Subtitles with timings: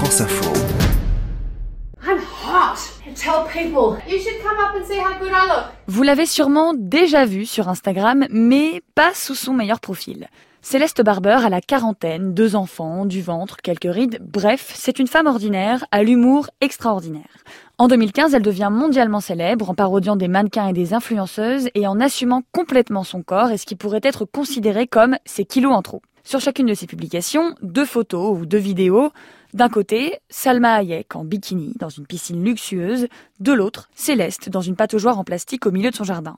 [0.00, 0.50] France Info.
[5.88, 10.28] Vous l'avez sûrement déjà vu sur Instagram, mais pas sous son meilleur profil.
[10.62, 15.26] Céleste Barber a la quarantaine, deux enfants, du ventre, quelques rides, bref, c'est une femme
[15.26, 17.44] ordinaire, à l'humour extraordinaire.
[17.76, 22.00] En 2015, elle devient mondialement célèbre en parodiant des mannequins et des influenceuses et en
[22.00, 26.00] assumant complètement son corps et ce qui pourrait être considéré comme ses kilos en trop.
[26.24, 29.10] Sur chacune de ses publications, deux photos ou deux vidéos.
[29.52, 33.08] D'un côté, Salma Hayek en bikini dans une piscine luxueuse,
[33.40, 36.36] de l'autre, Céleste dans une pataugeoire en plastique au milieu de son jardin.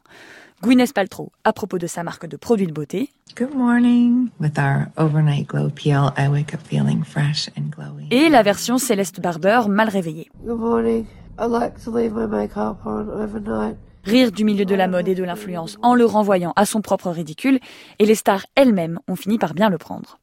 [0.63, 3.11] Gwyneth Paltrow à propos de sa marque de produits de beauté.
[3.37, 4.29] Good morning.
[4.39, 8.07] With our overnight glow peel, I wake up feeling fresh and glowy.
[8.11, 10.31] Et la version Céleste Barber mal réveillée.
[10.45, 11.05] Good morning.
[11.39, 13.77] I like to leave my makeup on overnight.
[14.05, 17.11] Rire du milieu de la mode et de l'influence en le renvoyant à son propre
[17.11, 17.61] ridicule,
[17.99, 20.19] et les stars elles-mêmes ont fini par bien le prendre.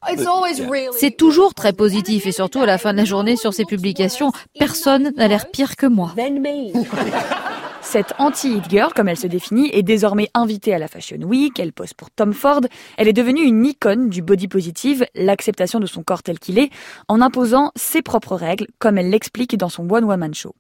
[0.97, 4.31] C'est toujours très positif et surtout à la fin de la journée sur ses publications,
[4.57, 6.13] personne n'a l'air pire que moi.
[7.81, 11.73] Cette anti-hit girl, comme elle se définit, est désormais invitée à la Fashion Week, elle
[11.73, 12.61] pose pour Tom Ford,
[12.97, 16.69] elle est devenue une icône du body positive, l'acceptation de son corps tel qu'il est,
[17.07, 20.53] en imposant ses propres règles, comme elle l'explique dans son One Woman Show.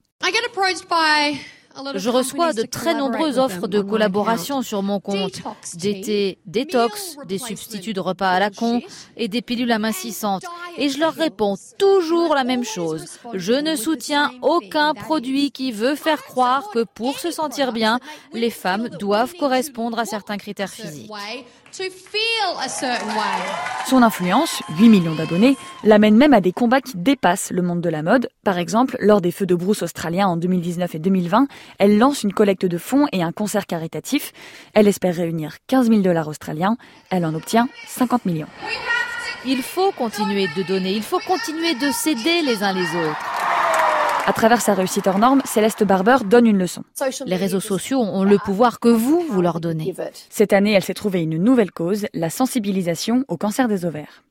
[1.95, 5.41] Je reçois de très nombreuses offres de collaboration sur mon compte.
[5.75, 8.81] Des thés détox, des substituts de repas à la con
[9.17, 10.43] et des pilules amincissantes.
[10.81, 13.19] Et je leur réponds toujours la même chose.
[13.33, 17.99] Je ne soutiens aucun produit qui veut faire croire que pour se sentir bien,
[18.33, 21.11] les femmes doivent correspondre à certains critères physiques.
[23.87, 27.89] Son influence, 8 millions d'abonnés, l'amène même à des combats qui dépassent le monde de
[27.89, 28.29] la mode.
[28.45, 32.33] Par exemple, lors des feux de brousse australiens en 2019 et 2020, elle lance une
[32.33, 34.31] collecte de fonds et un concert caritatif.
[34.73, 36.77] Elle espère réunir 15 000 dollars australiens.
[37.09, 38.47] Elle en obtient 50 millions.
[39.45, 43.25] Il faut continuer de donner, il faut continuer de s'aider les uns les autres.
[44.25, 46.83] À travers sa réussite hors norme, Céleste Barber donne une leçon.
[47.25, 49.95] Les réseaux sociaux ont le pouvoir que vous, vous leur donnez.
[50.29, 54.23] Cette année, elle s'est trouvée une nouvelle cause, la sensibilisation au cancer des ovaires.